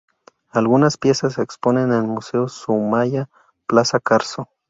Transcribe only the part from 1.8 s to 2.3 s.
en